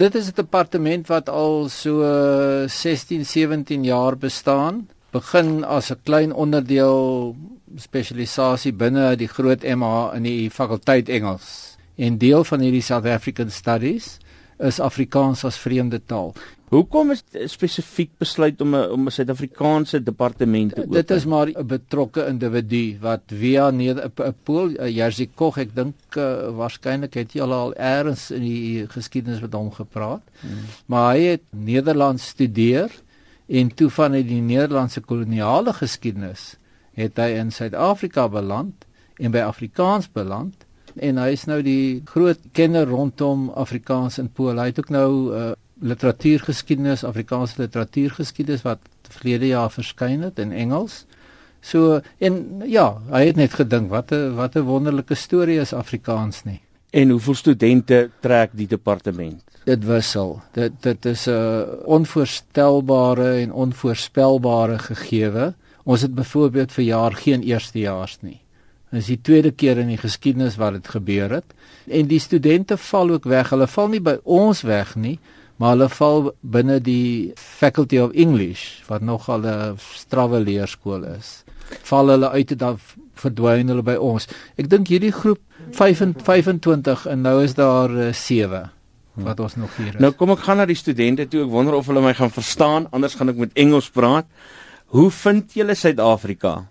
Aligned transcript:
Dit 0.00 0.14
is 0.14 0.28
'n 0.32 0.34
departement 0.34 1.06
wat 1.06 1.28
al 1.28 1.68
so 1.68 2.00
16, 2.66 3.24
17 3.26 3.84
jaar 3.84 4.16
bestaan. 4.16 4.88
Begin 5.10 5.64
as 5.64 5.90
'n 5.90 6.00
klein 6.02 6.32
onderdeel 6.32 7.36
spesialisasie 7.76 8.72
binne 8.72 9.16
die 9.16 9.28
groot 9.28 9.62
MH 9.62 10.14
in 10.14 10.22
die 10.22 10.50
fakulteit 10.50 11.08
Engels. 11.08 11.76
En 11.96 12.18
deel 12.18 12.44
van 12.44 12.60
hierdie 12.60 12.82
South 12.82 13.04
African 13.04 13.50
Studies 13.50 14.18
is 14.58 14.80
Afrikaans 14.80 15.44
as 15.44 15.56
vreemde 15.56 16.00
taal. 16.06 16.34
Hoekom 16.70 17.08
is 17.10 17.24
spesifiek 17.50 18.12
besluit 18.22 18.60
om 18.62 18.74
'n 18.76 18.90
om 18.94 19.06
'n 19.06 19.10
Suid-Afrikaanse 19.10 20.02
departement 20.02 20.74
te 20.74 20.82
open? 20.82 20.92
Dit 20.92 21.10
is 21.10 21.24
maar 21.24 21.48
'n 21.48 21.66
betrokke 21.66 22.26
individu 22.26 22.98
wat 23.00 23.20
via 23.26 23.70
'n 23.70 24.34
Pool 24.42 24.70
Jerzy 24.86 25.28
Koch, 25.34 25.58
ek 25.58 25.74
dink 25.74 25.94
uh, 26.16 26.50
waarskynlik 26.54 27.14
het 27.14 27.32
jy 27.32 27.40
al 27.40 27.52
al 27.52 27.74
eers 27.74 28.30
in 28.30 28.42
die 28.42 28.86
geskiedenis 28.86 29.40
met 29.40 29.52
hom 29.52 29.72
gepraat. 29.72 30.22
Hmm. 30.40 30.50
Maar 30.86 31.14
hy 31.14 31.20
het 31.22 31.42
Nederlands 31.50 32.26
studeer 32.26 32.90
en 33.48 33.74
toe 33.74 33.90
van 33.90 34.12
die 34.12 34.40
Nederlandse 34.40 35.00
koloniale 35.00 35.72
geskiedenis 35.72 36.56
het 36.94 37.16
hy 37.16 37.30
in 37.38 37.50
Suid-Afrika 37.50 38.28
beland 38.28 38.86
en 39.18 39.30
by 39.30 39.38
Afrikaans 39.38 40.06
beland 40.12 40.54
en 40.96 41.18
hy 41.18 41.32
is 41.32 41.44
nou 41.44 41.62
die 41.62 42.02
groot 42.04 42.38
kenner 42.52 42.86
rondom 42.86 43.48
Afrikaans 43.50 44.18
in 44.18 44.28
Pool. 44.28 44.58
Hy 44.58 44.66
het 44.70 44.78
ook 44.78 44.90
nou 44.90 45.10
uh, 45.34 45.52
literatuurgeskiedenis, 45.80 47.04
Afrikaanse 47.04 47.62
literatuurgeskiedenis 47.62 48.62
wat 48.62 48.78
verlede 49.10 49.50
jaar 49.50 49.70
verskyn 49.70 50.22
het 50.22 50.38
in 50.38 50.52
Engels. 50.52 51.04
So 51.60 52.00
en 52.18 52.62
ja, 52.68 52.94
hy 53.10 53.26
het 53.26 53.36
net 53.36 53.54
gedink 53.58 53.90
wat 53.90 54.12
'n 54.12 54.34
wat 54.36 54.56
'n 54.56 54.64
wonderlike 54.64 55.14
storie 55.14 55.60
is 55.60 55.72
Afrikaans 55.72 56.44
nie. 56.44 56.60
En 56.90 57.10
hoeveel 57.10 57.34
studente 57.34 58.10
trek 58.20 58.50
die 58.52 58.66
departement? 58.66 59.42
Dit 59.64 59.84
wissel. 59.84 60.40
Dit 60.52 60.72
dit 60.82 61.04
is 61.06 61.26
'n 61.28 61.66
onvoorstelbare 61.84 63.40
en 63.40 63.52
onvoorspelbare 63.52 64.78
gegewe. 64.78 65.54
Ons 65.84 66.00
het 66.00 66.14
byvoorbeeld 66.14 66.72
vir 66.72 66.84
jaar 66.84 67.12
geen 67.12 67.42
eerstejaars 67.42 68.18
nie. 68.20 68.40
Dit 68.90 69.00
is 69.00 69.06
die 69.06 69.20
tweede 69.22 69.50
keer 69.50 69.78
in 69.78 69.86
die 69.86 70.00
geskiedenis 70.00 70.56
wat 70.56 70.72
dit 70.72 70.88
gebeur 70.88 71.30
het. 71.30 71.54
En 71.86 72.06
die 72.06 72.18
studente 72.18 72.76
val 72.76 73.10
ook 73.10 73.24
weg. 73.24 73.50
Hulle 73.50 73.66
val 73.66 73.88
nie 73.88 74.00
by 74.00 74.18
ons 74.22 74.62
weg 74.62 74.96
nie, 74.96 75.18
maar 75.60 75.74
hulle 75.74 75.90
val 75.92 76.30
binne 76.40 76.78
die 76.80 77.32
Faculty 77.36 78.00
of 78.00 78.14
English 78.16 78.80
wat 78.88 79.04
nogal 79.04 79.44
'n 79.44 79.76
strawwe 79.76 80.40
leerskool 80.40 81.04
is. 81.04 81.44
Val 81.82 82.08
hulle 82.08 82.30
uit 82.30 82.50
en 82.50 82.58
dan 82.58 82.78
verdwyn 83.14 83.68
hulle 83.68 83.82
by 83.82 83.94
ons. 83.94 84.26
Ek 84.56 84.70
dink 84.70 84.88
hierdie 84.88 85.12
groep 85.12 85.40
25 85.76 87.06
en 87.06 87.20
nou 87.20 87.42
is 87.44 87.54
daar 87.54 88.14
7 88.14 88.62
eh, 88.62 88.68
wat 89.14 89.40
ons 89.40 89.56
nog 89.56 89.76
hier 89.76 89.94
is. 89.94 90.00
Nou 90.00 90.12
kom 90.12 90.30
ek 90.30 90.38
gaan 90.38 90.56
na 90.56 90.66
die 90.66 90.78
studente 90.78 91.28
toe. 91.28 91.44
Ek 91.44 91.50
wonder 91.50 91.74
of 91.74 91.86
hulle 91.86 92.00
my 92.00 92.14
gaan 92.14 92.30
verstaan, 92.30 92.86
anders 92.90 93.14
gaan 93.14 93.28
ek 93.28 93.36
met 93.36 93.52
Engels 93.52 93.90
praat. 93.90 94.26
Hoe 94.86 95.10
vind 95.10 95.52
julle 95.52 95.74
Suid-Afrika? 95.74 96.66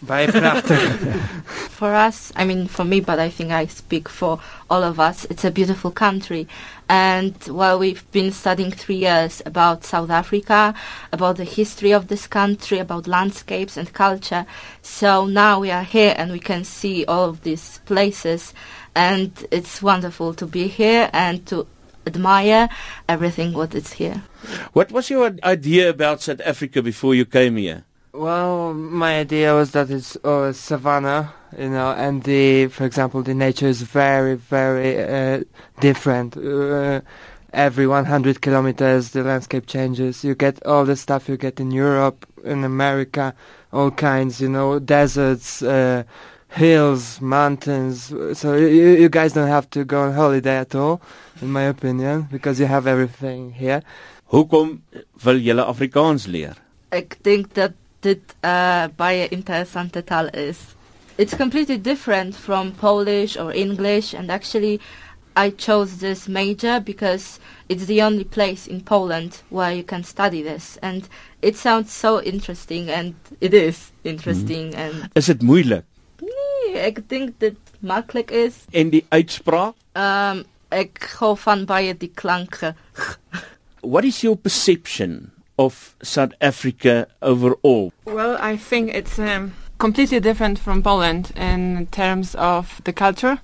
Baie 0.00 0.28
pragtig. 0.28 0.78
for 1.70 1.94
us, 1.94 2.32
I 2.36 2.44
mean 2.44 2.68
for 2.68 2.84
me, 2.84 3.00
but 3.00 3.18
I 3.18 3.30
think 3.30 3.50
I 3.50 3.66
speak 3.66 4.08
for 4.08 4.40
all 4.70 4.82
of 4.82 5.00
us, 5.00 5.24
it's 5.24 5.44
a 5.44 5.50
beautiful 5.50 5.90
country. 5.90 6.46
And 6.88 7.34
while 7.48 7.78
we've 7.78 8.08
been 8.12 8.32
studying 8.32 8.70
three 8.70 8.96
years 8.96 9.42
about 9.44 9.84
South 9.84 10.10
Africa, 10.10 10.74
about 11.12 11.36
the 11.36 11.44
history 11.44 11.92
of 11.92 12.08
this 12.08 12.26
country, 12.26 12.78
about 12.78 13.06
landscapes 13.06 13.76
and 13.76 13.92
culture, 13.92 14.46
so 14.82 15.26
now 15.26 15.60
we 15.60 15.70
are 15.70 15.82
here 15.82 16.14
and 16.16 16.32
we 16.32 16.40
can 16.40 16.64
see 16.64 17.04
all 17.04 17.28
of 17.28 17.42
these 17.42 17.78
places. 17.84 18.54
And 18.94 19.46
it's 19.50 19.82
wonderful 19.82 20.32
to 20.34 20.46
be 20.46 20.68
here 20.68 21.10
and 21.12 21.44
to 21.46 21.66
admire 22.06 22.68
everything 23.08 23.52
what 23.52 23.74
is 23.74 23.94
here. 23.94 24.22
What 24.72 24.92
was 24.92 25.10
your 25.10 25.34
idea 25.42 25.90
about 25.90 26.22
South 26.22 26.40
Africa 26.44 26.82
before 26.82 27.14
you 27.14 27.24
came 27.24 27.56
here? 27.56 27.84
Well, 28.12 28.72
my 28.74 29.20
idea 29.20 29.54
was 29.54 29.72
that 29.72 29.90
it's 29.90 30.16
uh, 30.24 30.52
savannah, 30.52 31.32
you 31.56 31.68
know, 31.68 31.92
and 31.92 32.22
the, 32.22 32.68
for 32.68 32.84
example, 32.84 33.22
the 33.22 33.34
nature 33.34 33.66
is 33.68 33.82
very, 33.82 34.34
very 34.34 35.02
uh, 35.02 35.44
different. 35.80 36.36
Uh, 36.36 37.02
every 37.52 37.86
100 37.86 38.40
kilometers, 38.40 39.10
the 39.10 39.22
landscape 39.22 39.66
changes. 39.66 40.24
You 40.24 40.34
get 40.34 40.64
all 40.66 40.84
the 40.84 40.96
stuff 40.96 41.28
you 41.28 41.36
get 41.36 41.60
in 41.60 41.70
Europe, 41.70 42.26
in 42.44 42.64
America, 42.64 43.34
all 43.72 43.90
kinds, 43.90 44.40
you 44.40 44.48
know, 44.48 44.78
deserts, 44.78 45.62
uh, 45.62 46.04
hills, 46.48 47.20
mountains. 47.20 48.12
So 48.32 48.54
you, 48.54 48.96
you 49.02 49.08
guys 49.08 49.34
don't 49.34 49.48
have 49.48 49.68
to 49.70 49.84
go 49.84 50.02
on 50.02 50.14
holiday 50.14 50.56
at 50.58 50.74
all, 50.74 51.00
in 51.42 51.50
my 51.50 51.62
opinion, 51.64 52.28
because 52.30 52.58
you 52.58 52.66
have 52.66 52.86
everything 52.86 53.52
here. 53.52 53.82
Hoekom 54.32 54.82
wil 55.24 55.38
julle 55.40 55.64
Afrikaans 55.64 56.26
leer? 56.28 56.56
Ek 56.92 57.16
dink 57.24 57.54
dat 57.56 57.72
dit 58.00 58.34
uh, 58.44 58.86
baie 58.96 59.28
interessante 59.28 60.04
taal 60.04 60.28
is. 60.34 60.58
It's 61.18 61.34
completely 61.34 61.78
different 61.78 62.36
from 62.36 62.72
Polish 62.72 63.36
or 63.36 63.52
English, 63.52 64.14
and 64.14 64.30
actually, 64.30 64.80
I 65.36 65.50
chose 65.50 65.98
this 65.98 66.28
major 66.28 66.80
because 66.80 67.38
it's 67.68 67.86
the 67.86 68.02
only 68.02 68.24
place 68.24 68.66
in 68.66 68.80
Poland 68.80 69.42
where 69.50 69.72
you 69.72 69.82
can 69.82 70.04
study 70.04 70.42
this, 70.42 70.78
and 70.82 71.08
it 71.42 71.56
sounds 71.56 71.92
so 71.92 72.22
interesting, 72.22 72.88
and 72.88 73.14
it 73.40 73.54
is 73.54 73.92
interesting. 74.04 74.72
Mm. 74.72 74.78
And 74.78 75.10
is 75.14 75.28
it 75.28 75.42
moeilik? 75.42 75.84
Nee, 76.22 76.78
ek 76.86 77.02
dink 77.08 77.38
dit 77.38 77.58
maklik 77.82 78.30
is. 78.30 78.64
En 78.70 78.90
die 78.90 79.04
uitspraak? 79.10 79.74
Um, 79.98 80.44
ek 80.74 81.02
hou 81.18 81.34
van 81.38 81.66
baie 81.66 81.94
die 81.98 82.12
klanke. 82.14 82.74
What 83.82 84.04
is 84.04 84.22
your 84.22 84.36
perception 84.36 85.30
of 85.58 85.96
South 86.02 86.32
Africa 86.40 87.08
overall? 87.20 87.92
Well, 88.04 88.36
I 88.40 88.56
think 88.56 88.94
it's 88.94 89.18
um, 89.18 89.54
completely 89.78 90.20
different 90.20 90.58
from 90.58 90.82
Poland 90.82 91.32
in 91.36 91.86
terms 91.90 92.34
of 92.36 92.80
the 92.84 92.92
culture, 92.92 93.38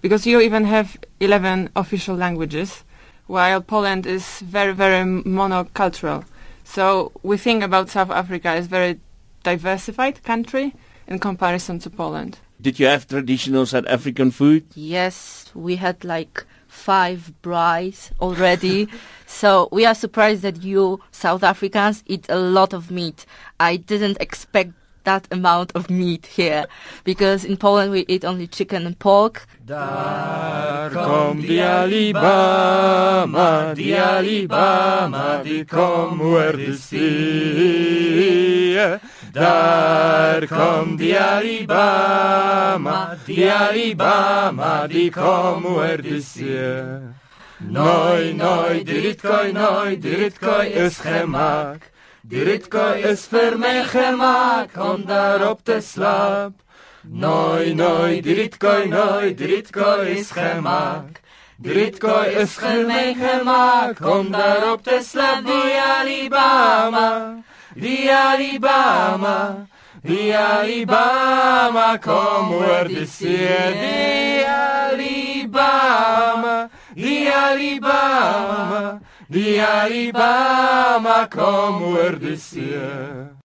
because 0.00 0.26
you 0.26 0.40
even 0.40 0.64
have 0.64 0.96
11 1.20 1.70
official 1.76 2.16
languages, 2.16 2.84
while 3.26 3.60
Poland 3.60 4.06
is 4.06 4.40
very, 4.40 4.72
very 4.72 5.04
monocultural. 5.04 6.24
So 6.64 7.12
we 7.22 7.36
think 7.36 7.62
about 7.62 7.90
South 7.90 8.10
Africa 8.10 8.48
as 8.48 8.66
very 8.66 9.00
diversified 9.42 10.22
country 10.22 10.74
in 11.06 11.18
comparison 11.18 11.78
to 11.80 11.90
Poland. 11.90 12.38
Did 12.60 12.80
you 12.80 12.86
have 12.86 13.06
traditional 13.06 13.66
South 13.66 13.86
African 13.86 14.30
food? 14.30 14.64
Yes, 14.74 15.50
we 15.54 15.76
had 15.76 16.04
like 16.04 16.44
five 16.78 17.32
brides 17.42 18.10
already. 18.20 18.88
so 19.26 19.68
we 19.72 19.84
are 19.84 19.94
surprised 19.94 20.42
that 20.42 20.62
you 20.62 21.00
South 21.10 21.42
Africans 21.42 22.02
eat 22.06 22.26
a 22.28 22.38
lot 22.38 22.72
of 22.72 22.90
meat. 22.90 23.26
I 23.60 23.76
didn't 23.76 24.18
expect 24.20 24.72
that 25.04 25.26
amount 25.30 25.72
of 25.74 25.88
meat 25.90 26.26
here 26.26 26.66
because 27.04 27.44
in 27.44 27.56
Poland 27.56 27.90
we 27.90 28.04
eat 28.08 28.24
only 28.24 28.46
chicken 28.46 28.86
and 28.86 28.98
pork. 28.98 29.46
Daar 29.64 30.90
kom 30.90 31.40
die 31.40 31.62
Alibama, 31.64 33.48
die 33.74 33.94
Alibama, 33.96 35.42
die 35.42 35.64
kom 35.64 36.20
oor 36.20 36.52
die 36.56 36.76
see. 36.76 38.18
Daar 39.38 40.46
kom 40.46 40.96
die 40.96 41.18
Alibama, 41.18 43.14
die 43.26 43.46
Alibama, 43.46 44.86
die 44.90 45.10
kom 45.10 45.66
oor 45.66 46.02
die 46.02 46.20
see. 46.20 46.98
Noi, 47.58 48.34
noi, 48.34 48.82
dit 48.82 49.22
koi, 49.22 49.52
noi, 49.52 49.96
dit 49.96 50.38
koi 50.38 50.66
is 50.66 50.98
gemaak. 50.98 51.86
Dit 52.22 52.66
koi 52.70 52.98
is 53.06 53.28
vir 53.30 53.54
my 53.58 53.84
gemaak 53.86 54.74
om 54.74 55.06
daarop 55.06 55.62
te 55.64 55.78
slaap. 55.80 56.58
Noi, 57.02 57.74
noi, 57.74 58.20
dit 58.20 58.58
koi, 58.58 58.88
noi, 58.90 59.34
dit 59.34 59.70
koi 59.72 60.18
is 60.18 60.32
gemaak. 60.34 61.22
Dit 61.62 62.02
koi 62.02 62.26
is 62.42 62.58
vir 62.58 62.86
my 62.90 63.14
gemaak 63.14 64.02
om 64.02 64.34
daarop 64.34 64.82
te 64.82 64.98
slaap. 65.02 65.46
Die 65.46 65.78
Alibama. 65.78 67.44
Die 67.74 68.10
Alibama, 68.10 69.66
die 70.02 70.32
Alibama, 70.32 71.98
kom 71.98 72.52
oor 72.52 72.88
die 72.88 73.06
see. 73.06 73.48
Die 73.82 74.44
Alibama, 74.46 76.70
die 76.94 77.28
Alibama, 77.28 79.00
die 79.28 79.60
Alibama, 79.60 81.28
kom 81.28 81.82
oor 81.82 82.18
die 82.18 82.36
see. 82.36 83.37